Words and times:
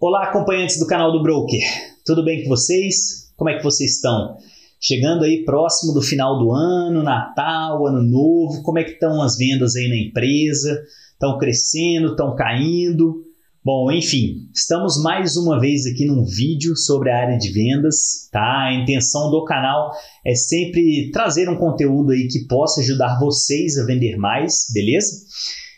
Olá, 0.00 0.28
acompanhantes 0.28 0.78
do 0.78 0.86
canal 0.86 1.10
do 1.10 1.20
Broker. 1.24 1.58
Tudo 2.06 2.24
bem 2.24 2.44
com 2.44 2.50
vocês? 2.50 3.32
Como 3.36 3.50
é 3.50 3.56
que 3.56 3.64
vocês 3.64 3.96
estão? 3.96 4.36
Chegando 4.80 5.24
aí 5.24 5.44
próximo 5.44 5.92
do 5.92 6.00
final 6.00 6.38
do 6.38 6.52
ano, 6.52 7.02
Natal, 7.02 7.84
Ano 7.84 8.00
Novo, 8.00 8.62
como 8.62 8.78
é 8.78 8.84
que 8.84 8.92
estão 8.92 9.20
as 9.20 9.36
vendas 9.36 9.74
aí 9.74 9.88
na 9.88 9.96
empresa? 9.96 10.80
Estão 11.14 11.36
crescendo, 11.36 12.12
estão 12.12 12.36
caindo? 12.36 13.24
Bom, 13.64 13.90
enfim, 13.90 14.48
estamos 14.54 15.02
mais 15.02 15.36
uma 15.36 15.58
vez 15.58 15.84
aqui 15.84 16.04
num 16.06 16.24
vídeo 16.24 16.76
sobre 16.76 17.10
a 17.10 17.18
área 17.18 17.36
de 17.36 17.50
vendas, 17.50 18.28
tá? 18.30 18.66
A 18.68 18.74
intenção 18.74 19.32
do 19.32 19.44
canal 19.44 19.90
é 20.24 20.32
sempre 20.36 21.10
trazer 21.10 21.48
um 21.48 21.58
conteúdo 21.58 22.12
aí 22.12 22.28
que 22.28 22.46
possa 22.46 22.82
ajudar 22.82 23.18
vocês 23.18 23.76
a 23.76 23.84
vender 23.84 24.16
mais, 24.16 24.66
beleza? 24.72 25.26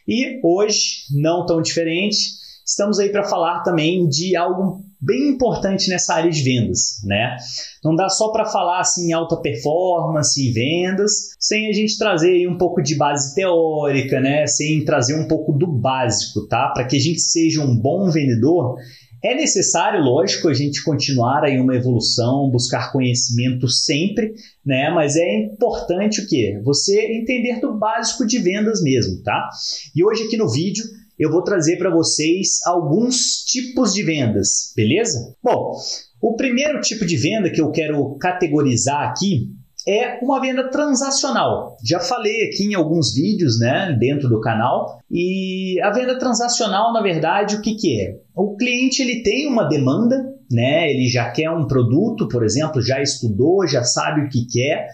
E 0.07 0.39
hoje, 0.45 1.07
não 1.11 1.47
tão 1.47 1.63
diferente, 1.63 2.39
estamos 2.71 3.01
aí 3.01 3.09
para 3.09 3.25
falar 3.25 3.63
também 3.65 4.09
de 4.09 4.37
algo 4.37 4.85
bem 5.01 5.31
importante 5.31 5.89
nessa 5.89 6.15
área 6.15 6.31
de 6.31 6.41
vendas, 6.41 7.01
né? 7.05 7.37
Não 7.83 7.97
dá 7.97 8.09
só 8.09 8.31
para 8.31 8.45
falar 8.45 8.81
assim 8.81 9.13
alta 9.13 9.37
performance 9.37 10.41
e 10.41 10.53
vendas, 10.53 11.31
sem 11.39 11.69
a 11.69 11.73
gente 11.73 11.99
trazer 11.99 12.31
aí 12.31 12.47
um 12.47 12.57
pouco 12.57 12.81
de 12.81 12.95
base 12.95 13.35
teórica, 13.35 14.21
né? 14.21 14.47
Sem 14.47 14.85
trazer 14.85 15.15
um 15.15 15.27
pouco 15.27 15.53
do 15.53 15.67
básico, 15.67 16.47
tá? 16.47 16.69
Para 16.69 16.85
que 16.85 16.97
a 16.97 17.01
gente 17.01 17.21
seja 17.21 17.61
um 17.61 17.77
bom 17.77 18.09
vendedor, 18.09 18.77
é 19.23 19.35
necessário, 19.35 20.03
lógico, 20.03 20.49
a 20.49 20.55
gente 20.55 20.85
continuar 20.85 21.45
aí 21.45 21.59
uma 21.59 21.75
evolução, 21.75 22.51
buscar 22.51 22.93
conhecimento 22.93 23.69
sempre, 23.69 24.33
né? 24.65 24.91
Mas 24.91 25.17
é 25.17 25.45
importante 25.45 26.21
o 26.21 26.27
quê? 26.29 26.61
Você 26.65 27.01
entender 27.17 27.61
do 27.61 27.77
básico 27.77 28.25
de 28.25 28.39
vendas 28.39 28.81
mesmo, 28.81 29.23
tá? 29.23 29.51
E 29.95 30.05
hoje 30.05 30.25
aqui 30.25 30.37
no 30.37 30.49
vídeo 30.49 30.85
eu 31.21 31.31
vou 31.31 31.45
trazer 31.45 31.77
para 31.77 31.91
vocês 31.91 32.61
alguns 32.65 33.45
tipos 33.45 33.93
de 33.93 34.03
vendas, 34.03 34.73
beleza? 34.75 35.37
Bom, 35.43 35.77
o 36.19 36.35
primeiro 36.35 36.81
tipo 36.81 37.05
de 37.05 37.15
venda 37.19 37.51
que 37.51 37.61
eu 37.61 37.71
quero 37.71 38.17
categorizar 38.17 39.11
aqui 39.11 39.51
é 39.87 40.19
uma 40.23 40.41
venda 40.41 40.71
transacional. 40.71 41.77
Já 41.85 42.01
falei 42.01 42.47
aqui 42.47 42.65
em 42.65 42.75
alguns 42.75 43.13
vídeos, 43.13 43.59
né, 43.59 43.95
dentro 44.01 44.31
do 44.31 44.41
canal. 44.41 44.99
E 45.11 45.79
a 45.83 45.91
venda 45.91 46.19
transacional, 46.19 46.91
na 46.91 47.03
verdade, 47.03 47.57
o 47.57 47.61
que, 47.61 47.75
que 47.75 48.01
é? 48.01 48.15
O 48.35 48.57
cliente 48.57 49.03
ele 49.03 49.23
tem 49.23 49.47
uma 49.47 49.65
demanda, 49.65 50.17
né? 50.51 50.91
Ele 50.91 51.07
já 51.07 51.31
quer 51.31 51.51
um 51.51 51.67
produto, 51.67 52.29
por 52.29 52.43
exemplo, 52.43 52.81
já 52.81 53.03
estudou, 53.03 53.67
já 53.67 53.85
sabe 53.85 54.23
o 54.23 54.29
que 54.31 54.47
quer, 54.47 54.87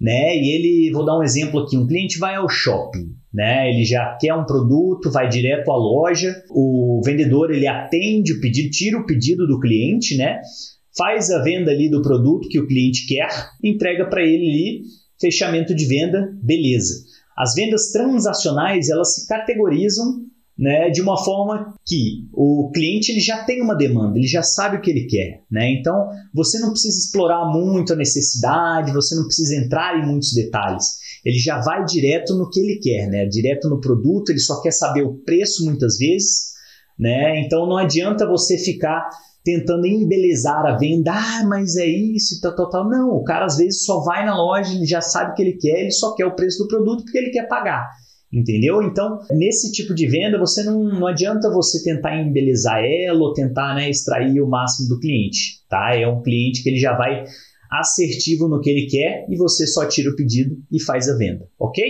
né? 0.00 0.36
E 0.36 0.54
ele, 0.54 0.92
vou 0.92 1.04
dar 1.04 1.18
um 1.18 1.24
exemplo 1.24 1.60
aqui, 1.60 1.76
um 1.76 1.88
cliente 1.88 2.20
vai 2.20 2.36
ao 2.36 2.48
shopping 2.48 3.20
né? 3.32 3.70
Ele 3.70 3.84
já 3.84 4.16
quer 4.20 4.34
um 4.34 4.44
produto, 4.44 5.10
vai 5.10 5.28
direto 5.28 5.70
à 5.70 5.76
loja, 5.76 6.34
o 6.50 7.00
vendedor 7.04 7.50
ele 7.50 7.66
atende 7.66 8.34
o 8.34 8.40
pedido, 8.40 8.70
tira 8.70 8.98
o 8.98 9.06
pedido 9.06 9.46
do 9.46 9.58
cliente, 9.58 10.16
né? 10.16 10.40
Faz 10.96 11.30
a 11.30 11.42
venda 11.42 11.70
ali 11.70 11.90
do 11.90 12.02
produto 12.02 12.48
que 12.48 12.60
o 12.60 12.66
cliente 12.66 13.06
quer, 13.06 13.28
entrega 13.64 14.06
para 14.06 14.22
ele 14.22 14.48
ali, 14.48 14.82
fechamento 15.18 15.74
de 15.74 15.86
venda, 15.86 16.28
beleza. 16.42 16.92
As 17.36 17.54
vendas 17.54 17.90
transacionais, 17.90 18.90
elas 18.90 19.14
se 19.14 19.26
categorizam 19.26 20.26
né, 20.58 20.90
de 20.90 21.00
uma 21.00 21.16
forma 21.16 21.74
que 21.86 22.28
o 22.30 22.70
cliente 22.74 23.10
ele 23.10 23.20
já 23.20 23.42
tem 23.44 23.62
uma 23.62 23.74
demanda, 23.74 24.18
ele 24.18 24.26
já 24.26 24.42
sabe 24.42 24.76
o 24.76 24.80
que 24.82 24.90
ele 24.90 25.06
quer. 25.06 25.42
Né? 25.50 25.72
Então, 25.72 26.10
você 26.34 26.58
não 26.58 26.70
precisa 26.70 26.98
explorar 26.98 27.46
muito 27.46 27.94
a 27.94 27.96
necessidade, 27.96 28.92
você 28.92 29.14
não 29.14 29.24
precisa 29.24 29.56
entrar 29.56 29.98
em 29.98 30.06
muitos 30.06 30.34
detalhes 30.34 31.01
ele 31.24 31.38
já 31.38 31.60
vai 31.60 31.84
direto 31.84 32.34
no 32.34 32.50
que 32.50 32.60
ele 32.60 32.80
quer, 32.80 33.08
né? 33.08 33.26
Direto 33.26 33.68
no 33.68 33.80
produto, 33.80 34.30
ele 34.30 34.40
só 34.40 34.60
quer 34.60 34.72
saber 34.72 35.02
o 35.02 35.14
preço 35.14 35.64
muitas 35.64 35.96
vezes, 35.96 36.52
né? 36.98 37.40
Então 37.40 37.66
não 37.66 37.76
adianta 37.76 38.26
você 38.26 38.58
ficar 38.58 39.08
tentando 39.44 39.86
embelezar 39.86 40.64
a 40.66 40.76
venda, 40.76 41.12
ah, 41.12 41.44
mas 41.48 41.76
é 41.76 41.86
isso 41.86 42.36
e 42.36 42.40
tal, 42.40 42.54
tal, 42.54 42.70
tal. 42.70 42.88
Não, 42.88 43.10
o 43.10 43.24
cara 43.24 43.44
às 43.44 43.56
vezes 43.56 43.84
só 43.84 44.00
vai 44.00 44.24
na 44.24 44.36
loja, 44.36 44.74
ele 44.74 44.86
já 44.86 45.00
sabe 45.00 45.32
o 45.32 45.34
que 45.34 45.42
ele 45.42 45.58
quer, 45.58 45.80
ele 45.80 45.90
só 45.90 46.14
quer 46.14 46.26
o 46.26 46.34
preço 46.34 46.62
do 46.62 46.68
produto 46.68 47.04
porque 47.04 47.18
ele 47.18 47.30
quer 47.30 47.48
pagar. 47.48 47.88
Entendeu? 48.32 48.80
Então, 48.82 49.18
nesse 49.32 49.70
tipo 49.72 49.94
de 49.94 50.08
venda, 50.08 50.38
você 50.38 50.62
não, 50.62 50.84
não 50.84 51.06
adianta 51.06 51.52
você 51.52 51.82
tentar 51.82 52.16
embelezar 52.16 52.82
ela 52.82 53.20
ou 53.20 53.34
tentar 53.34 53.74
né, 53.74 53.90
extrair 53.90 54.40
o 54.40 54.48
máximo 54.48 54.88
do 54.88 54.98
cliente. 54.98 55.60
Tá? 55.68 55.94
É 55.94 56.08
um 56.08 56.22
cliente 56.22 56.62
que 56.62 56.70
ele 56.70 56.78
já 56.78 56.96
vai 56.96 57.24
assertivo 57.72 58.48
no 58.48 58.60
que 58.60 58.70
ele 58.70 58.86
quer 58.86 59.26
e 59.30 59.36
você 59.36 59.66
só 59.66 59.86
tira 59.86 60.10
o 60.10 60.16
pedido 60.16 60.56
e 60.70 60.82
faz 60.82 61.08
a 61.08 61.16
venda, 61.16 61.48
ok? 61.58 61.84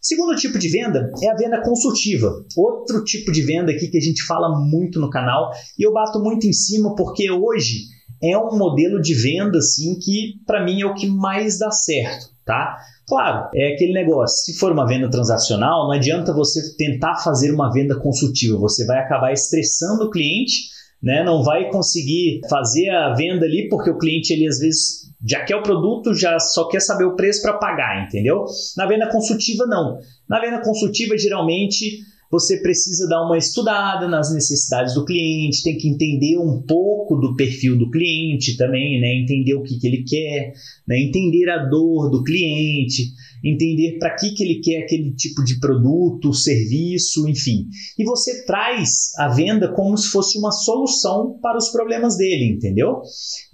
Segundo 0.00 0.34
tipo 0.34 0.58
de 0.58 0.68
venda 0.68 1.10
é 1.22 1.30
a 1.30 1.36
venda 1.36 1.62
consultiva. 1.62 2.32
Outro 2.56 3.04
tipo 3.04 3.30
de 3.30 3.42
venda 3.42 3.70
aqui 3.70 3.88
que 3.88 3.98
a 3.98 4.00
gente 4.00 4.24
fala 4.24 4.48
muito 4.58 4.98
no 4.98 5.10
canal 5.10 5.52
e 5.78 5.86
eu 5.86 5.92
bato 5.92 6.18
muito 6.18 6.46
em 6.46 6.52
cima 6.52 6.96
porque 6.96 7.30
hoje 7.30 7.84
é 8.22 8.36
um 8.36 8.56
modelo 8.56 9.00
de 9.00 9.14
venda 9.14 9.58
assim 9.58 9.98
que 10.00 10.34
para 10.46 10.64
mim 10.64 10.80
é 10.80 10.86
o 10.86 10.94
que 10.94 11.06
mais 11.06 11.58
dá 11.58 11.70
certo, 11.70 12.30
tá? 12.44 12.76
Claro, 13.06 13.50
é 13.54 13.74
aquele 13.74 13.92
negócio. 13.92 14.44
Se 14.44 14.58
for 14.58 14.72
uma 14.72 14.86
venda 14.86 15.10
transacional, 15.10 15.84
não 15.84 15.92
adianta 15.92 16.32
você 16.32 16.60
tentar 16.76 17.16
fazer 17.18 17.52
uma 17.52 17.70
venda 17.72 17.98
consultiva. 18.00 18.58
Você 18.58 18.86
vai 18.86 18.98
acabar 18.98 19.32
estressando 19.32 20.04
o 20.04 20.10
cliente 20.10 20.72
né? 21.02 21.24
Não 21.24 21.42
vai 21.42 21.70
conseguir 21.70 22.40
fazer 22.48 22.88
a 22.90 23.14
venda 23.14 23.44
ali 23.44 23.68
porque 23.68 23.90
o 23.90 23.98
cliente 23.98 24.32
ele 24.32 24.46
às 24.46 24.58
vezes 24.58 25.10
já 25.26 25.44
quer 25.44 25.56
o 25.56 25.62
produto, 25.62 26.14
já 26.14 26.38
só 26.38 26.68
quer 26.68 26.80
saber 26.80 27.04
o 27.04 27.16
preço 27.16 27.42
para 27.42 27.58
pagar, 27.58 28.06
entendeu? 28.06 28.44
Na 28.76 28.86
venda 28.86 29.10
consultiva 29.10 29.66
não. 29.66 29.98
Na 30.28 30.40
venda 30.40 30.60
consultiva 30.62 31.16
geralmente 31.18 32.00
você 32.30 32.62
precisa 32.62 33.06
dar 33.08 33.26
uma 33.26 33.36
estudada 33.36 34.08
nas 34.08 34.32
necessidades 34.32 34.94
do 34.94 35.04
cliente, 35.04 35.62
tem 35.62 35.76
que 35.76 35.86
entender 35.86 36.38
um 36.38 36.62
pouco 36.62 37.16
do 37.16 37.36
perfil 37.36 37.76
do 37.76 37.90
cliente 37.90 38.56
também, 38.56 38.98
né? 39.00 39.14
Entender 39.16 39.54
o 39.54 39.62
que, 39.62 39.78
que 39.78 39.86
ele 39.86 40.02
quer, 40.02 40.54
né? 40.88 40.98
entender 40.98 41.50
a 41.50 41.58
dor 41.66 42.10
do 42.10 42.24
cliente, 42.24 43.12
entender 43.42 43.98
para 43.98 44.14
que, 44.14 44.32
que 44.34 44.44
ele 44.44 44.60
quer 44.60 44.82
aquele 44.82 45.12
tipo 45.14 45.42
de 45.44 45.58
produto, 45.58 46.32
serviço, 46.32 47.28
enfim. 47.28 47.66
E 47.98 48.04
você 48.04 48.44
traz 48.44 49.12
a 49.18 49.28
venda 49.28 49.72
como 49.72 49.96
se 49.96 50.08
fosse 50.08 50.38
uma 50.38 50.52
solução 50.52 51.38
para 51.40 51.58
os 51.58 51.68
problemas 51.70 52.16
dele, 52.16 52.52
entendeu? 52.52 53.02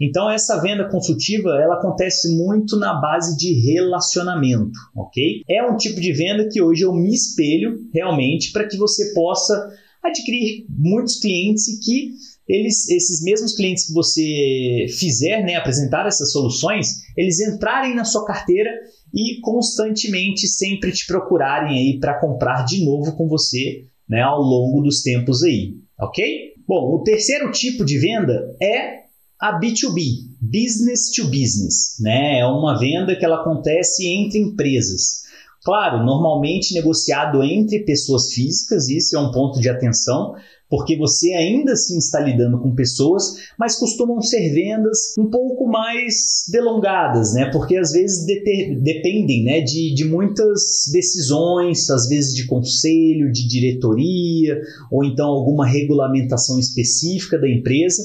Então 0.01 0.31
essa 0.31 0.61
venda 0.61 0.89
consultiva, 0.89 1.51
ela 1.61 1.77
acontece 1.77 2.37
muito 2.37 2.77
na 2.77 3.01
base 3.01 3.37
de 3.37 3.53
relacionamento, 3.73 4.79
ok? 4.95 5.43
É 5.49 5.63
um 5.65 5.77
tipo 5.77 6.01
de 6.01 6.13
venda 6.13 6.49
que 6.49 6.61
hoje 6.61 6.83
eu 6.83 6.93
me 6.93 7.13
espelho 7.15 7.79
realmente 7.93 8.53
para 8.53 8.67
que 8.67 8.77
você 8.77 9.13
possa 9.15 9.69
adquirir 10.03 10.67
muitos 10.69 11.17
clientes 11.17 11.69
e 11.69 11.81
que 11.81 12.13
eles, 12.49 12.89
esses 12.89 13.23
mesmos 13.23 13.55
clientes 13.55 13.87
que 13.87 13.93
você 13.93 14.87
fizer, 14.99 15.45
né, 15.45 15.57
apresentar 15.57 16.07
essas 16.07 16.33
soluções, 16.33 17.03
eles 17.17 17.41
entrarem 17.41 17.95
na 17.95 18.05
sua 18.05 18.25
carteira 18.25 18.71
e 19.13 19.41
constantemente 19.41 20.47
sempre 20.47 20.93
te 20.93 21.07
procurarem 21.07 21.79
aí 21.79 21.99
para 21.99 22.21
comprar 22.21 22.65
de 22.65 22.85
novo 22.85 23.17
com 23.17 23.29
você, 23.29 23.87
né, 24.09 24.23
ao 24.23 24.41
longo 24.41 24.83
dos 24.83 25.03
tempos 25.03 25.43
aí, 25.43 25.75
ok? 25.99 26.55
Bom, 26.67 26.95
o 26.95 27.03
terceiro 27.03 27.51
tipo 27.51 27.85
de 27.85 27.99
venda 27.99 28.55
é 28.61 28.99
a 29.41 29.59
B2B, 29.59 30.29
business 30.41 31.13
to 31.13 31.25
business, 31.27 31.97
né? 32.01 32.41
É 32.41 32.47
uma 32.47 32.79
venda 32.79 33.17
que 33.17 33.25
ela 33.25 33.41
acontece 33.41 34.07
entre 34.07 34.39
empresas. 34.39 35.23
Claro, 35.63 36.05
normalmente 36.05 36.75
negociado 36.75 37.43
entre 37.43 37.85
pessoas 37.85 38.33
físicas, 38.33 38.89
isso 38.89 39.17
é 39.17 39.21
um 39.21 39.31
ponto 39.31 39.61
de 39.61 39.69
atenção, 39.69 40.35
porque 40.69 40.97
você 40.97 41.33
ainda 41.33 41.73
assim 41.73 41.99
está 41.99 42.21
lidando 42.21 42.59
com 42.59 42.75
pessoas, 42.75 43.35
mas 43.59 43.77
costumam 43.77 44.21
ser 44.21 44.53
vendas 44.53 45.15
um 45.19 45.31
pouco 45.31 45.67
mais 45.67 46.45
delongadas, 46.51 47.33
né? 47.33 47.51
Porque 47.51 47.77
às 47.77 47.93
vezes 47.93 48.27
dependem 48.27 49.45
né, 49.45 49.61
de, 49.61 49.95
de 49.95 50.05
muitas 50.05 50.91
decisões, 50.93 51.89
às 51.91 52.09
vezes 52.09 52.35
de 52.35 52.47
conselho, 52.47 53.33
de 53.33 53.49
diretoria, 53.49 54.61
ou 54.91 55.05
então 55.05 55.27
alguma 55.27 55.67
regulamentação 55.67 56.59
específica 56.59 57.39
da 57.39 57.49
empresa. 57.49 58.03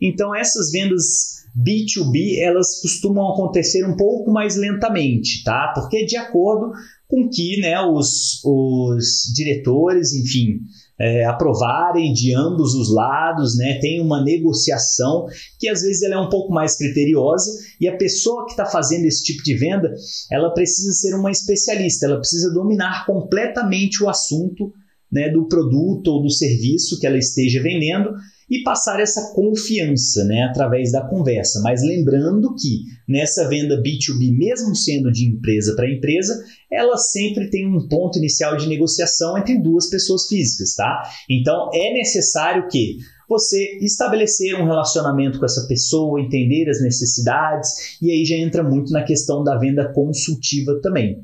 Então 0.00 0.34
essas 0.34 0.70
vendas 0.70 1.46
B2B, 1.56 2.38
elas 2.42 2.80
costumam 2.82 3.32
acontecer 3.32 3.84
um 3.84 3.96
pouco 3.96 4.30
mais 4.30 4.56
lentamente, 4.56 5.42
tá? 5.42 5.72
Porque 5.74 6.04
de 6.04 6.16
acordo 6.16 6.72
com 7.08 7.28
que 7.28 7.60
né, 7.60 7.80
os, 7.80 8.42
os 8.44 9.32
diretores, 9.34 10.12
enfim, 10.12 10.60
é, 10.98 11.24
aprovarem 11.24 12.12
de 12.12 12.34
ambos 12.34 12.74
os 12.74 12.92
lados, 12.92 13.56
né? 13.56 13.78
Tem 13.80 14.00
uma 14.00 14.22
negociação 14.22 15.26
que 15.58 15.68
às 15.68 15.82
vezes 15.82 16.02
ela 16.02 16.16
é 16.16 16.18
um 16.18 16.28
pouco 16.28 16.52
mais 16.52 16.76
criteriosa 16.76 17.50
e 17.80 17.88
a 17.88 17.96
pessoa 17.96 18.44
que 18.44 18.52
está 18.52 18.66
fazendo 18.66 19.06
esse 19.06 19.22
tipo 19.22 19.42
de 19.42 19.54
venda, 19.54 19.94
ela 20.30 20.50
precisa 20.50 20.92
ser 20.92 21.14
uma 21.14 21.30
especialista, 21.30 22.06
ela 22.06 22.18
precisa 22.18 22.52
dominar 22.52 23.06
completamente 23.06 24.02
o 24.02 24.08
assunto 24.08 24.72
né, 25.10 25.28
do 25.30 25.48
produto 25.48 26.08
ou 26.08 26.22
do 26.22 26.30
serviço 26.30 26.98
que 26.98 27.06
ela 27.06 27.18
esteja 27.18 27.62
vendendo 27.62 28.10
e 28.48 28.62
passar 28.62 29.00
essa 29.00 29.32
confiança 29.34 30.24
né, 30.24 30.44
através 30.44 30.92
da 30.92 31.06
conversa. 31.08 31.60
Mas 31.62 31.82
lembrando 31.82 32.54
que 32.54 32.84
nessa 33.08 33.48
venda 33.48 33.82
B2B, 33.82 34.36
mesmo 34.36 34.74
sendo 34.74 35.10
de 35.10 35.26
empresa 35.28 35.74
para 35.74 35.90
empresa, 35.90 36.44
ela 36.70 36.96
sempre 36.96 37.50
tem 37.50 37.66
um 37.66 37.88
ponto 37.88 38.18
inicial 38.18 38.56
de 38.56 38.68
negociação 38.68 39.36
entre 39.36 39.60
duas 39.60 39.88
pessoas 39.88 40.26
físicas, 40.28 40.74
tá? 40.74 41.02
Então 41.28 41.70
é 41.74 41.92
necessário 41.92 42.68
que 42.68 42.98
você 43.28 43.78
estabelecer 43.80 44.54
um 44.54 44.64
relacionamento 44.64 45.38
com 45.38 45.44
essa 45.44 45.66
pessoa, 45.66 46.20
entender 46.20 46.68
as 46.70 46.80
necessidades, 46.80 47.98
e 48.00 48.10
aí 48.10 48.24
já 48.24 48.36
entra 48.36 48.62
muito 48.62 48.92
na 48.92 49.04
questão 49.04 49.42
da 49.42 49.58
venda 49.58 49.92
consultiva 49.92 50.80
também. 50.80 51.20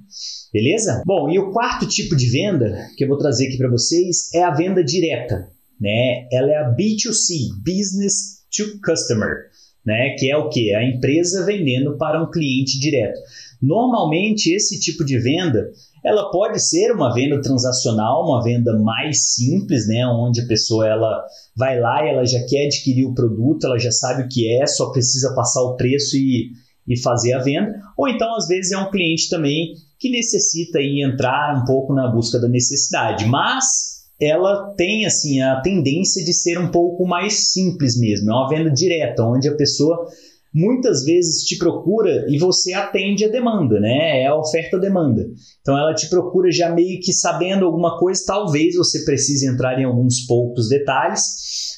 Beleza? 0.52 1.02
Bom, 1.06 1.30
e 1.30 1.38
o 1.38 1.50
quarto 1.50 1.86
tipo 1.86 2.14
de 2.14 2.28
venda 2.28 2.76
que 2.96 3.04
eu 3.04 3.08
vou 3.08 3.16
trazer 3.16 3.48
aqui 3.48 3.56
para 3.56 3.70
vocês 3.70 4.32
é 4.34 4.42
a 4.42 4.54
venda 4.54 4.84
direta, 4.84 5.48
né? 5.80 6.26
Ela 6.30 6.50
é 6.50 6.56
a 6.56 6.70
B2C, 6.70 7.54
Business 7.64 8.42
to 8.54 8.78
Customer, 8.84 9.46
né? 9.84 10.14
Que 10.18 10.30
é 10.30 10.36
o 10.36 10.48
que? 10.48 10.74
A 10.74 10.84
empresa 10.84 11.44
vendendo 11.44 11.96
para 11.96 12.22
um 12.22 12.30
cliente 12.30 12.78
direto. 12.78 13.20
Normalmente 13.60 14.52
esse 14.52 14.80
tipo 14.80 15.04
de 15.04 15.18
venda 15.18 15.70
ela 16.04 16.30
pode 16.30 16.58
ser 16.60 16.90
uma 16.92 17.14
venda 17.14 17.40
transacional, 17.40 18.24
uma 18.24 18.42
venda 18.42 18.76
mais 18.78 19.34
simples, 19.34 19.86
né, 19.86 20.04
onde 20.04 20.40
a 20.40 20.46
pessoa 20.46 20.86
ela 20.86 21.24
vai 21.56 21.78
lá 21.78 22.04
e 22.04 22.08
ela 22.08 22.26
já 22.26 22.44
quer 22.44 22.66
adquirir 22.66 23.06
o 23.06 23.14
produto, 23.14 23.66
ela 23.66 23.78
já 23.78 23.92
sabe 23.92 24.24
o 24.24 24.28
que 24.28 24.52
é, 24.60 24.66
só 24.66 24.90
precisa 24.90 25.32
passar 25.34 25.62
o 25.62 25.76
preço 25.76 26.16
e, 26.16 26.50
e 26.88 27.00
fazer 27.00 27.34
a 27.34 27.38
venda. 27.38 27.72
Ou 27.96 28.08
então 28.08 28.34
às 28.34 28.48
vezes 28.48 28.72
é 28.72 28.78
um 28.78 28.90
cliente 28.90 29.28
também 29.30 29.74
que 29.98 30.10
necessita 30.10 30.78
aí 30.78 31.04
entrar 31.04 31.62
um 31.62 31.64
pouco 31.64 31.94
na 31.94 32.08
busca 32.08 32.40
da 32.40 32.48
necessidade, 32.48 33.24
mas 33.26 33.81
ela 34.22 34.74
tem 34.76 35.04
assim 35.04 35.40
a 35.40 35.60
tendência 35.60 36.24
de 36.24 36.32
ser 36.32 36.58
um 36.58 36.70
pouco 36.70 37.06
mais 37.06 37.52
simples 37.52 37.98
mesmo, 37.98 38.30
é 38.30 38.34
uma 38.34 38.48
venda 38.48 38.70
direta, 38.70 39.24
onde 39.24 39.48
a 39.48 39.56
pessoa 39.56 40.06
muitas 40.54 41.04
vezes 41.04 41.44
te 41.44 41.56
procura 41.56 42.26
e 42.28 42.38
você 42.38 42.74
atende 42.74 43.24
a 43.24 43.28
demanda, 43.28 43.80
né? 43.80 44.22
É 44.22 44.26
a 44.26 44.36
oferta-demanda. 44.36 45.26
Então 45.60 45.78
ela 45.78 45.94
te 45.94 46.08
procura 46.10 46.50
já 46.50 46.70
meio 46.70 47.00
que 47.00 47.12
sabendo 47.12 47.64
alguma 47.64 47.98
coisa, 47.98 48.22
talvez 48.26 48.76
você 48.76 49.04
precise 49.04 49.46
entrar 49.46 49.80
em 49.80 49.84
alguns 49.84 50.26
poucos 50.26 50.68
detalhes, 50.68 51.22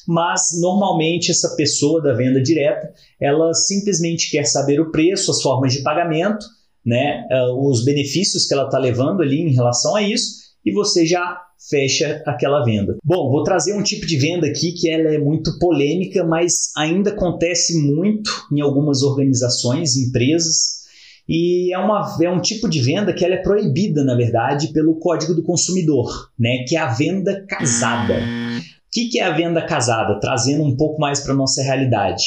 mas 0.07 0.49
normalmente 0.59 1.31
essa 1.31 1.55
pessoa 1.55 2.01
da 2.01 2.13
venda 2.13 2.41
direta, 2.41 2.91
ela 3.19 3.53
simplesmente 3.53 4.29
quer 4.29 4.43
saber 4.45 4.79
o 4.79 4.91
preço, 4.91 5.31
as 5.31 5.41
formas 5.41 5.73
de 5.73 5.81
pagamento, 5.81 6.45
né? 6.85 7.25
Ah, 7.31 7.53
os 7.57 7.83
benefícios 7.83 8.45
que 8.45 8.53
ela 8.53 8.65
está 8.65 8.77
levando 8.77 9.21
ali 9.21 9.41
em 9.41 9.53
relação 9.53 9.95
a 9.95 10.01
isso, 10.01 10.43
e 10.65 10.71
você 10.73 11.05
já 11.05 11.44
fecha 11.69 12.21
aquela 12.25 12.63
venda. 12.63 12.97
Bom, 13.03 13.29
vou 13.31 13.43
trazer 13.43 13.73
um 13.73 13.83
tipo 13.83 14.05
de 14.05 14.17
venda 14.17 14.47
aqui 14.47 14.71
que 14.73 14.89
ela 14.89 15.13
é 15.13 15.17
muito 15.17 15.57
polêmica, 15.59 16.23
mas 16.23 16.71
ainda 16.77 17.11
acontece 17.11 17.77
muito 17.81 18.31
em 18.51 18.61
algumas 18.61 19.01
organizações, 19.01 19.95
empresas, 19.95 20.85
e 21.27 21.73
é, 21.73 21.77
uma, 21.77 22.17
é 22.21 22.29
um 22.29 22.39
tipo 22.39 22.69
de 22.69 22.79
venda 22.81 23.11
que 23.11 23.25
ela 23.25 23.35
é 23.35 23.41
proibida, 23.41 24.03
na 24.03 24.15
verdade, 24.15 24.71
pelo 24.71 24.99
Código 24.99 25.33
do 25.33 25.43
Consumidor, 25.43 26.29
né, 26.37 26.63
que 26.67 26.75
é 26.75 26.79
a 26.79 26.93
venda 26.93 27.43
casada. 27.47 28.13
O 28.15 28.91
que, 28.91 29.09
que 29.09 29.19
é 29.19 29.23
a 29.23 29.35
venda 29.35 29.61
casada? 29.65 30.19
Trazendo 30.19 30.63
um 30.63 30.77
pouco 30.77 31.01
mais 31.01 31.19
para 31.19 31.33
a 31.33 31.35
nossa 31.35 31.61
realidade. 31.61 32.23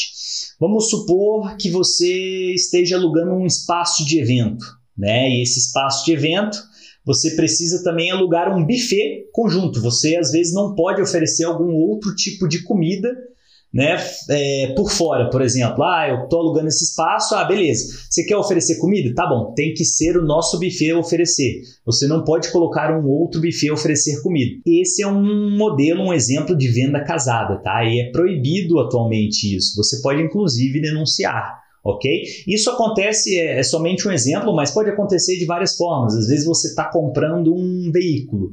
Vamos 0.61 0.91
supor 0.91 1.57
que 1.57 1.71
você 1.71 2.53
esteja 2.53 2.97
alugando 2.97 3.33
um 3.33 3.47
espaço 3.47 4.05
de 4.05 4.19
evento, 4.21 4.67
né? 4.97 5.31
E 5.31 5.43
esse 5.43 5.61
espaço 5.61 6.05
de 6.05 6.13
evento 6.13 6.59
você 7.09 7.31
precisa 7.31 7.83
também 7.83 8.11
alugar 8.11 8.55
um 8.55 8.67
buffet 8.67 9.31
conjunto. 9.33 9.81
Você 9.81 10.15
às 10.15 10.31
vezes 10.31 10.53
não 10.53 10.75
pode 10.75 11.01
oferecer 11.01 11.45
algum 11.45 11.73
outro 11.73 12.15
tipo 12.15 12.47
de 12.47 12.63
comida 12.63 13.09
né, 13.73 13.97
é, 14.29 14.75
por 14.77 14.91
fora, 14.91 15.31
por 15.31 15.41
exemplo. 15.41 15.83
Ah, 15.85 16.07
eu 16.07 16.25
estou 16.25 16.41
alugando 16.41 16.69
esse 16.69 16.85
espaço, 16.85 17.35
ah, 17.35 17.45
beleza. 17.45 17.99
Você 18.11 18.25
quer 18.25 18.37
oferecer 18.37 18.79
comida? 18.79 19.15
Tá 19.15 19.27
bom, 19.27 19.55
tem 19.55 19.73
que 19.73 19.87
ser 19.87 20.19
o 20.19 20.27
nosso 20.27 20.61
buffet 20.61 20.93
oferecer. 20.93 21.63
Você 21.87 22.07
não 22.07 22.25
pode 22.25 22.53
colocar 22.53 22.93
um 22.93 23.09
outro 23.09 23.41
buffet 23.41 23.71
oferecer 23.71 24.23
comida. 24.23 24.61
Esse 24.67 25.03
é 25.03 25.07
um 25.07 25.57
modelo, 25.57 26.03
um 26.03 26.13
exemplo 26.13 26.55
de 26.55 26.69
venda 26.69 27.03
casada, 27.03 27.57
tá? 27.63 27.83
E 27.87 28.01
é 28.01 28.13
proibido 28.13 28.79
atualmente 28.81 29.57
isso. 29.57 29.75
Você 29.77 30.03
pode 30.03 30.21
inclusive 30.21 30.79
denunciar 30.79 31.59
ok? 31.89 32.23
Isso 32.47 32.71
acontece, 32.71 33.39
é, 33.39 33.59
é, 33.59 33.63
somente 33.63 34.07
um 34.07 34.13
exemplo, 34.13 34.55
mas 34.55 34.71
pode 34.71 34.91
acontecer 34.91 35.39
de 35.39 35.47
várias 35.47 35.77
formas. 35.77 36.15
Às 36.15 36.27
vezes 36.27 36.45
você 36.45 36.69
está 36.69 36.85
comprando 36.85 37.55
um 37.55 37.91
veículo, 37.93 38.53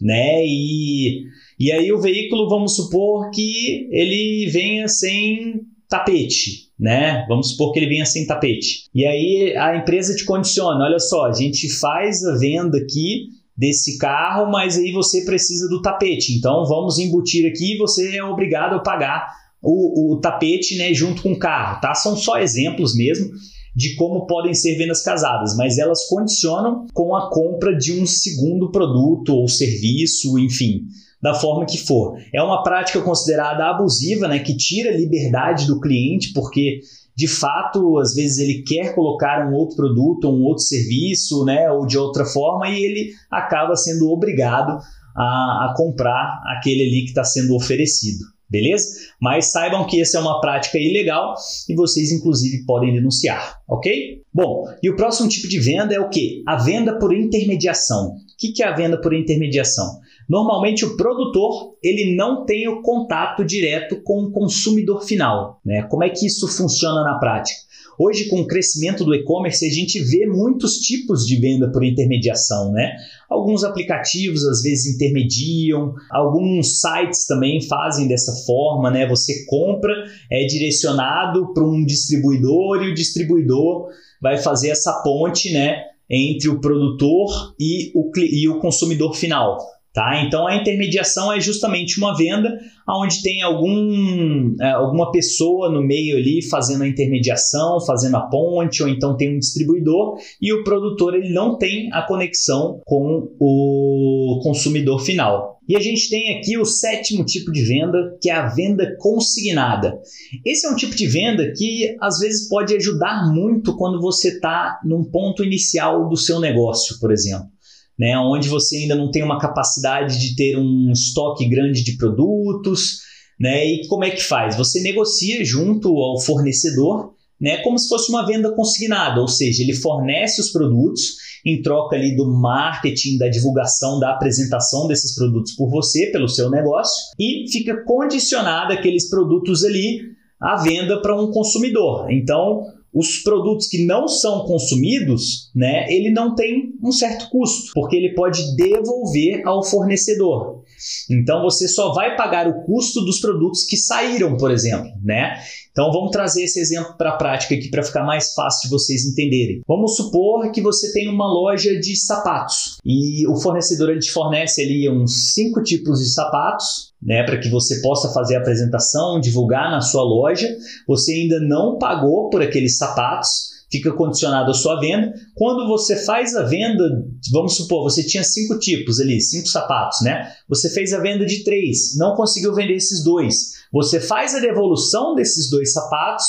né? 0.00 0.44
E, 0.44 1.22
e 1.58 1.70
aí 1.70 1.92
o 1.92 2.00
veículo, 2.00 2.48
vamos 2.48 2.76
supor 2.76 3.30
que 3.30 3.88
ele 3.90 4.48
venha 4.50 4.88
sem 4.88 5.60
tapete, 5.88 6.70
né? 6.78 7.26
Vamos 7.28 7.50
supor 7.50 7.72
que 7.72 7.80
ele 7.80 7.88
venha 7.88 8.06
sem 8.06 8.26
tapete. 8.26 8.88
E 8.94 9.04
aí 9.04 9.54
a 9.56 9.76
empresa 9.76 10.16
te 10.16 10.24
condiciona, 10.24 10.84
olha 10.84 10.98
só, 10.98 11.26
a 11.26 11.32
gente 11.32 11.68
faz 11.68 12.24
a 12.24 12.36
venda 12.38 12.78
aqui 12.78 13.26
desse 13.56 13.98
carro, 13.98 14.50
mas 14.50 14.78
aí 14.78 14.90
você 14.92 15.24
precisa 15.24 15.68
do 15.68 15.82
tapete. 15.82 16.32
Então 16.32 16.64
vamos 16.64 16.98
embutir 16.98 17.46
aqui 17.46 17.74
e 17.74 17.78
você 17.78 18.16
é 18.16 18.24
obrigado 18.24 18.76
a 18.76 18.80
pagar 18.80 19.41
o, 19.62 20.14
o 20.14 20.20
tapete 20.20 20.76
né, 20.76 20.92
junto 20.92 21.22
com 21.22 21.32
o 21.32 21.38
carro. 21.38 21.80
Tá? 21.80 21.94
São 21.94 22.16
só 22.16 22.38
exemplos 22.38 22.94
mesmo 22.96 23.30
de 23.74 23.94
como 23.94 24.26
podem 24.26 24.52
ser 24.52 24.76
vendas 24.76 25.02
casadas, 25.02 25.56
mas 25.56 25.78
elas 25.78 26.06
condicionam 26.06 26.86
com 26.92 27.16
a 27.16 27.30
compra 27.30 27.74
de 27.74 27.92
um 27.92 28.04
segundo 28.04 28.70
produto 28.70 29.34
ou 29.34 29.48
serviço, 29.48 30.38
enfim, 30.38 30.82
da 31.22 31.32
forma 31.32 31.64
que 31.64 31.78
for. 31.78 32.18
É 32.34 32.42
uma 32.42 32.62
prática 32.62 33.00
considerada 33.00 33.64
abusiva, 33.64 34.28
né, 34.28 34.40
que 34.40 34.54
tira 34.56 34.90
a 34.90 34.96
liberdade 34.96 35.66
do 35.66 35.80
cliente, 35.80 36.32
porque 36.34 36.80
de 37.16 37.28
fato, 37.28 37.98
às 37.98 38.14
vezes 38.14 38.38
ele 38.38 38.62
quer 38.62 38.94
colocar 38.94 39.46
um 39.46 39.54
outro 39.54 39.76
produto, 39.76 40.28
um 40.28 40.42
outro 40.44 40.64
serviço, 40.64 41.44
né, 41.44 41.70
ou 41.70 41.86
de 41.86 41.96
outra 41.96 42.24
forma, 42.24 42.68
e 42.68 42.84
ele 42.84 43.10
acaba 43.30 43.76
sendo 43.76 44.10
obrigado 44.10 44.78
a, 45.16 45.22
a 45.66 45.74
comprar 45.76 46.42
aquele 46.56 46.82
ali 46.82 47.02
que 47.02 47.10
está 47.10 47.24
sendo 47.24 47.54
oferecido 47.54 48.24
beleza? 48.52 48.86
Mas 49.18 49.50
saibam 49.50 49.86
que 49.86 50.00
essa 50.00 50.18
é 50.18 50.20
uma 50.20 50.40
prática 50.40 50.78
ilegal 50.78 51.34
e 51.68 51.74
vocês, 51.74 52.12
inclusive, 52.12 52.64
podem 52.66 52.92
denunciar, 52.92 53.60
ok? 53.66 54.20
Bom, 54.32 54.64
e 54.82 54.90
o 54.90 54.96
próximo 54.96 55.28
tipo 55.28 55.48
de 55.48 55.58
venda 55.58 55.94
é 55.94 55.98
o 55.98 56.10
que? 56.10 56.42
A 56.46 56.56
venda 56.56 56.98
por 56.98 57.14
intermediação. 57.14 58.08
O 58.10 58.36
que 58.38 58.62
é 58.62 58.66
a 58.66 58.74
venda 58.74 59.00
por 59.00 59.14
intermediação? 59.14 60.00
Normalmente 60.28 60.84
o 60.84 60.96
produtor 60.96 61.74
ele 61.82 62.14
não 62.14 62.44
tem 62.44 62.68
o 62.68 62.82
contato 62.82 63.44
direto 63.44 64.02
com 64.02 64.24
o 64.24 64.32
consumidor 64.32 65.04
final. 65.04 65.60
Né? 65.64 65.82
Como 65.84 66.04
é 66.04 66.10
que 66.10 66.26
isso 66.26 66.46
funciona 66.48 67.02
na 67.02 67.18
prática? 67.18 67.60
Hoje, 68.04 68.28
com 68.28 68.40
o 68.40 68.46
crescimento 68.48 69.04
do 69.04 69.14
e-commerce, 69.14 69.64
a 69.64 69.72
gente 69.72 70.02
vê 70.02 70.26
muitos 70.26 70.78
tipos 70.78 71.24
de 71.24 71.36
venda 71.36 71.70
por 71.70 71.84
intermediação, 71.84 72.72
né? 72.72 72.96
Alguns 73.30 73.62
aplicativos 73.62 74.44
às 74.44 74.60
vezes 74.60 74.96
intermediam, 74.96 75.94
alguns 76.10 76.80
sites 76.80 77.26
também 77.28 77.62
fazem 77.62 78.08
dessa 78.08 78.32
forma, 78.44 78.90
né? 78.90 79.06
Você 79.06 79.46
compra, 79.46 79.92
é 80.28 80.44
direcionado 80.46 81.54
para 81.54 81.64
um 81.64 81.84
distribuidor 81.84 82.82
e 82.82 82.90
o 82.90 82.94
distribuidor 82.94 83.86
vai 84.20 84.36
fazer 84.36 84.70
essa 84.70 85.00
ponte, 85.04 85.52
né? 85.52 85.84
Entre 86.10 86.48
o 86.48 86.60
produtor 86.60 87.54
e 87.56 87.92
o, 87.94 88.10
e 88.18 88.48
o 88.48 88.58
consumidor 88.58 89.14
final. 89.14 89.58
Tá? 89.92 90.24
Então 90.24 90.46
a 90.46 90.56
intermediação 90.56 91.30
é 91.30 91.38
justamente 91.38 91.98
uma 91.98 92.16
venda 92.16 92.58
onde 92.88 93.22
tem 93.22 93.42
algum, 93.42 94.56
é, 94.58 94.70
alguma 94.70 95.12
pessoa 95.12 95.70
no 95.70 95.82
meio 95.82 96.16
ali 96.16 96.40
fazendo 96.48 96.82
a 96.82 96.88
intermediação, 96.88 97.78
fazendo 97.78 98.16
a 98.16 98.22
ponte, 98.22 98.82
ou 98.82 98.88
então 98.88 99.18
tem 99.18 99.36
um 99.36 99.38
distribuidor 99.38 100.16
e 100.40 100.50
o 100.50 100.64
produtor 100.64 101.14
ele 101.14 101.28
não 101.34 101.58
tem 101.58 101.92
a 101.92 102.00
conexão 102.00 102.80
com 102.86 103.28
o 103.38 104.40
consumidor 104.42 104.98
final. 105.00 105.60
E 105.68 105.76
a 105.76 105.80
gente 105.80 106.08
tem 106.08 106.38
aqui 106.38 106.56
o 106.56 106.64
sétimo 106.64 107.22
tipo 107.22 107.52
de 107.52 107.62
venda, 107.62 108.16
que 108.20 108.30
é 108.30 108.34
a 108.34 108.48
venda 108.48 108.96
consignada. 108.98 110.00
Esse 110.44 110.66
é 110.66 110.70
um 110.70 110.74
tipo 110.74 110.96
de 110.96 111.06
venda 111.06 111.52
que 111.54 111.94
às 112.00 112.18
vezes 112.18 112.48
pode 112.48 112.74
ajudar 112.74 113.30
muito 113.30 113.76
quando 113.76 114.00
você 114.00 114.28
está 114.28 114.80
num 114.84 115.04
ponto 115.04 115.44
inicial 115.44 116.08
do 116.08 116.16
seu 116.16 116.40
negócio, 116.40 116.98
por 116.98 117.12
exemplo 117.12 117.51
né, 117.98 118.18
onde 118.18 118.48
você 118.48 118.76
ainda 118.78 118.94
não 118.94 119.10
tem 119.10 119.22
uma 119.22 119.38
capacidade 119.38 120.18
de 120.18 120.34
ter 120.34 120.56
um 120.56 120.90
estoque 120.92 121.48
grande 121.48 121.84
de 121.84 121.96
produtos, 121.96 123.00
né, 123.38 123.64
e 123.66 123.86
como 123.88 124.04
é 124.04 124.10
que 124.10 124.22
faz? 124.22 124.56
Você 124.56 124.80
negocia 124.82 125.44
junto 125.44 125.88
ao 125.96 126.20
fornecedor, 126.20 127.12
né, 127.40 127.58
como 127.58 127.78
se 127.78 127.88
fosse 127.88 128.10
uma 128.10 128.26
venda 128.26 128.54
consignada, 128.54 129.20
ou 129.20 129.28
seja, 129.28 129.62
ele 129.62 129.74
fornece 129.74 130.40
os 130.40 130.52
produtos 130.52 131.16
em 131.44 131.60
troca 131.60 131.96
ali 131.96 132.14
do 132.14 132.30
marketing, 132.30 133.18
da 133.18 133.28
divulgação, 133.28 133.98
da 133.98 134.12
apresentação 134.12 134.86
desses 134.86 135.14
produtos 135.16 135.52
por 135.56 135.68
você, 135.68 136.06
pelo 136.12 136.28
seu 136.28 136.48
negócio, 136.48 137.02
e 137.18 137.50
fica 137.50 137.82
condicionado 137.84 138.72
aqueles 138.72 139.10
produtos 139.10 139.64
ali 139.64 140.00
à 140.40 140.62
venda 140.62 141.00
para 141.02 141.20
um 141.20 141.32
consumidor. 141.32 142.10
Então, 142.10 142.62
os 142.92 143.18
produtos 143.18 143.66
que 143.68 143.86
não 143.86 144.06
são 144.06 144.44
consumidos, 144.44 145.50
né, 145.54 145.86
ele 145.88 146.10
não 146.10 146.34
tem 146.34 146.74
um 146.82 146.92
certo 146.92 147.30
custo, 147.30 147.72
porque 147.74 147.96
ele 147.96 148.14
pode 148.14 148.54
devolver 148.54 149.46
ao 149.46 149.64
fornecedor. 149.64 150.61
Então 151.10 151.42
você 151.42 151.68
só 151.68 151.92
vai 151.92 152.16
pagar 152.16 152.48
o 152.48 152.64
custo 152.64 153.04
dos 153.04 153.20
produtos 153.20 153.64
que 153.64 153.76
saíram, 153.76 154.36
por 154.36 154.50
exemplo, 154.50 154.90
né? 155.02 155.34
Então 155.70 155.90
vamos 155.90 156.10
trazer 156.10 156.42
esse 156.44 156.60
exemplo 156.60 156.96
para 156.98 157.10
a 157.10 157.16
prática 157.16 157.54
aqui 157.54 157.68
para 157.70 157.82
ficar 157.82 158.04
mais 158.04 158.34
fácil 158.34 158.68
de 158.68 158.74
vocês 158.74 159.06
entenderem. 159.06 159.62
Vamos 159.66 159.96
supor 159.96 160.50
que 160.52 160.60
você 160.60 160.92
tem 160.92 161.08
uma 161.08 161.26
loja 161.26 161.78
de 161.80 161.96
sapatos 161.96 162.76
e 162.84 163.26
o 163.26 163.36
fornecedor 163.36 163.90
ele 163.90 164.00
te 164.00 164.10
fornece 164.10 164.62
ali 164.62 164.88
uns 164.90 165.32
cinco 165.32 165.62
tipos 165.62 165.98
de 165.98 166.12
sapatos, 166.12 166.92
né, 167.02 167.22
para 167.24 167.38
que 167.38 167.48
você 167.48 167.80
possa 167.80 168.12
fazer 168.12 168.36
a 168.36 168.40
apresentação, 168.40 169.18
divulgar 169.18 169.70
na 169.70 169.80
sua 169.80 170.02
loja. 170.02 170.48
Você 170.86 171.12
ainda 171.12 171.40
não 171.40 171.78
pagou 171.78 172.28
por 172.28 172.42
aqueles 172.42 172.76
sapatos, 172.76 173.51
fica 173.72 173.90
condicionado 173.92 174.50
à 174.50 174.54
sua 174.54 174.78
venda. 174.78 175.12
Quando 175.34 175.66
você 175.66 175.96
faz 176.04 176.36
a 176.36 176.42
venda, 176.42 176.84
vamos 177.32 177.56
supor, 177.56 177.82
você 177.82 178.04
tinha 178.04 178.22
cinco 178.22 178.58
tipos 178.58 179.00
ali, 179.00 179.20
cinco 179.20 179.48
sapatos, 179.48 180.02
né? 180.02 180.30
Você 180.48 180.68
fez 180.70 180.92
a 180.92 181.00
venda 181.00 181.24
de 181.24 181.42
três, 181.42 181.96
não 181.96 182.14
conseguiu 182.14 182.54
vender 182.54 182.74
esses 182.74 183.02
dois. 183.02 183.52
Você 183.72 183.98
faz 183.98 184.34
a 184.34 184.40
devolução 184.40 185.14
desses 185.14 185.48
dois 185.50 185.72
sapatos 185.72 186.26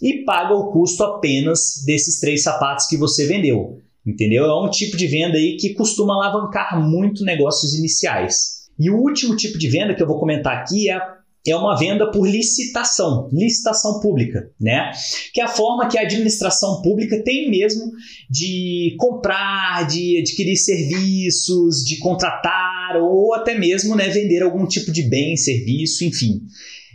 e 0.00 0.24
paga 0.24 0.54
o 0.54 0.70
custo 0.70 1.02
apenas 1.02 1.82
desses 1.84 2.20
três 2.20 2.44
sapatos 2.44 2.86
que 2.86 2.96
você 2.96 3.26
vendeu. 3.26 3.82
Entendeu? 4.06 4.44
É 4.44 4.64
um 4.64 4.70
tipo 4.70 4.96
de 4.96 5.08
venda 5.08 5.36
aí 5.36 5.56
que 5.56 5.74
costuma 5.74 6.14
alavancar 6.14 6.80
muito 6.80 7.24
negócios 7.24 7.74
iniciais. 7.74 8.56
E 8.78 8.88
o 8.88 8.96
último 8.96 9.34
tipo 9.34 9.58
de 9.58 9.68
venda 9.68 9.94
que 9.94 10.02
eu 10.02 10.06
vou 10.06 10.20
comentar 10.20 10.58
aqui 10.58 10.88
é 10.88 10.92
a 10.92 11.16
é 11.50 11.56
uma 11.56 11.76
venda 11.76 12.10
por 12.10 12.26
licitação, 12.28 13.28
licitação 13.32 14.00
pública, 14.00 14.50
né? 14.60 14.90
Que 15.32 15.40
é 15.40 15.44
a 15.44 15.48
forma 15.48 15.88
que 15.88 15.98
a 15.98 16.02
administração 16.02 16.82
pública 16.82 17.22
tem 17.22 17.50
mesmo 17.50 17.90
de 18.30 18.94
comprar, 18.98 19.86
de 19.86 20.18
adquirir 20.18 20.56
serviços, 20.56 21.84
de 21.84 21.98
contratar 21.98 22.96
ou 23.00 23.34
até 23.34 23.58
mesmo 23.58 23.94
né, 23.94 24.08
vender 24.08 24.42
algum 24.42 24.66
tipo 24.66 24.92
de 24.92 25.02
bem, 25.02 25.36
serviço, 25.36 26.04
enfim. 26.04 26.42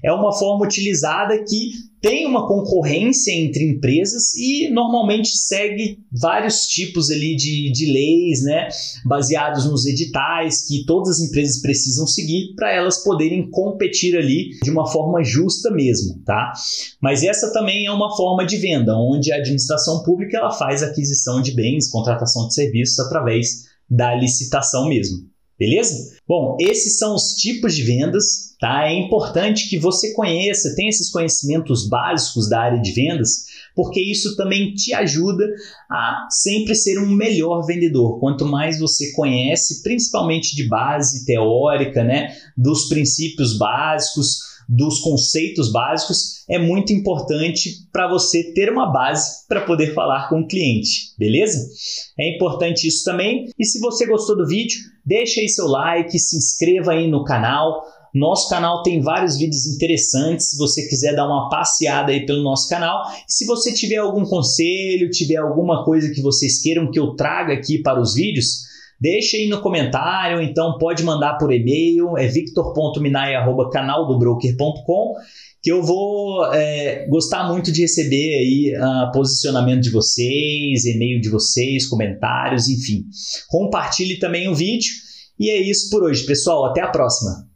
É 0.03 0.11
uma 0.11 0.31
forma 0.31 0.65
utilizada 0.65 1.37
que 1.43 1.91
tem 2.01 2.25
uma 2.25 2.47
concorrência 2.47 3.31
entre 3.31 3.63
empresas 3.63 4.33
e 4.33 4.69
normalmente 4.71 5.37
segue 5.37 5.99
vários 6.11 6.65
tipos 6.65 7.11
ali 7.11 7.35
de, 7.35 7.71
de 7.71 7.85
leis, 7.85 8.41
né, 8.41 8.67
baseados 9.05 9.65
nos 9.65 9.85
editais 9.85 10.67
que 10.67 10.83
todas 10.85 11.09
as 11.09 11.19
empresas 11.19 11.61
precisam 11.61 12.07
seguir 12.07 12.55
para 12.55 12.73
elas 12.73 13.03
poderem 13.03 13.47
competir 13.51 14.17
ali 14.17 14.49
de 14.63 14.71
uma 14.71 14.87
forma 14.91 15.23
justa 15.23 15.69
mesmo, 15.69 16.19
tá? 16.25 16.51
Mas 16.99 17.21
essa 17.21 17.53
também 17.53 17.85
é 17.85 17.91
uma 17.91 18.15
forma 18.17 18.45
de 18.45 18.57
venda, 18.57 18.97
onde 18.97 19.31
a 19.31 19.37
administração 19.37 20.01
pública 20.01 20.37
ela 20.37 20.51
faz 20.51 20.81
aquisição 20.81 21.39
de 21.39 21.51
bens, 21.51 21.87
contratação 21.87 22.47
de 22.47 22.55
serviços 22.55 22.97
através 22.97 23.65
da 23.87 24.15
licitação 24.15 24.89
mesmo. 24.89 25.30
Beleza? 25.61 26.17
Bom, 26.27 26.57
esses 26.59 26.97
são 26.97 27.13
os 27.13 27.35
tipos 27.35 27.75
de 27.75 27.83
vendas, 27.83 28.55
tá? 28.59 28.87
É 28.87 28.95
importante 28.95 29.69
que 29.69 29.77
você 29.77 30.11
conheça, 30.11 30.73
tenha 30.75 30.89
esses 30.89 31.11
conhecimentos 31.11 31.87
básicos 31.87 32.49
da 32.49 32.61
área 32.61 32.81
de 32.81 32.91
vendas, 32.91 33.45
porque 33.75 34.01
isso 34.01 34.35
também 34.35 34.73
te 34.73 34.91
ajuda 34.91 35.45
a 35.87 36.25
sempre 36.31 36.73
ser 36.73 36.97
um 36.97 37.11
melhor 37.11 37.63
vendedor. 37.63 38.19
Quanto 38.19 38.43
mais 38.43 38.79
você 38.79 39.11
conhece, 39.11 39.83
principalmente 39.83 40.55
de 40.55 40.67
base 40.67 41.27
teórica, 41.27 42.03
né, 42.03 42.35
dos 42.57 42.87
princípios 42.89 43.55
básicos, 43.55 44.39
dos 44.67 44.99
conceitos 44.99 45.71
básicos 45.71 46.45
é 46.49 46.57
muito 46.57 46.93
importante 46.93 47.87
para 47.91 48.09
você 48.09 48.53
ter 48.53 48.71
uma 48.71 48.91
base 48.91 49.47
para 49.47 49.61
poder 49.61 49.93
falar 49.93 50.29
com 50.29 50.41
o 50.41 50.47
cliente, 50.47 51.13
beleza? 51.17 51.69
É 52.17 52.35
importante 52.35 52.87
isso 52.87 53.03
também. 53.03 53.49
E 53.57 53.65
se 53.65 53.79
você 53.79 54.05
gostou 54.05 54.37
do 54.37 54.47
vídeo, 54.47 54.79
deixa 55.05 55.39
aí 55.39 55.47
seu 55.47 55.67
like, 55.67 56.17
se 56.17 56.37
inscreva 56.37 56.91
aí 56.91 57.09
no 57.09 57.23
canal. 57.23 57.83
Nosso 58.13 58.49
canal 58.49 58.83
tem 58.83 59.01
vários 59.01 59.37
vídeos 59.37 59.65
interessantes, 59.65 60.49
se 60.49 60.57
você 60.57 60.85
quiser 60.87 61.15
dar 61.15 61.25
uma 61.25 61.47
passeada 61.49 62.11
aí 62.11 62.25
pelo 62.25 62.43
nosso 62.43 62.67
canal. 62.67 63.03
Se 63.27 63.45
você 63.45 63.73
tiver 63.73 63.97
algum 63.97 64.25
conselho, 64.25 65.09
tiver 65.09 65.37
alguma 65.37 65.85
coisa 65.85 66.11
que 66.13 66.21
vocês 66.21 66.61
queiram 66.61 66.91
que 66.91 66.99
eu 66.99 67.15
traga 67.15 67.53
aqui 67.53 67.81
para 67.81 68.01
os 68.01 68.13
vídeos, 68.13 68.70
Deixe 69.01 69.37
aí 69.37 69.49
no 69.49 69.61
comentário, 69.61 70.39
então 70.41 70.77
pode 70.77 71.03
mandar 71.03 71.39
por 71.39 71.51
e-mail, 71.51 72.15
é 72.17 72.27
victor.minai.canaldobroker.com 72.27 75.15
que 75.61 75.71
eu 75.71 75.83
vou 75.83 76.51
é, 76.53 77.07
gostar 77.07 77.47
muito 77.47 77.71
de 77.71 77.81
receber 77.81 78.35
aí 78.35 78.73
uh, 78.75 79.11
posicionamento 79.11 79.81
de 79.81 79.91
vocês, 79.91 80.85
e-mail 80.85 81.21
de 81.21 81.29
vocês, 81.29 81.87
comentários, 81.87 82.67
enfim. 82.67 83.05
Compartilhe 83.47 84.17
também 84.17 84.49
o 84.49 84.55
vídeo. 84.55 84.91
E 85.39 85.51
é 85.51 85.61
isso 85.61 85.91
por 85.91 86.03
hoje, 86.03 86.25
pessoal. 86.25 86.65
Até 86.65 86.81
a 86.81 86.87
próxima! 86.87 87.50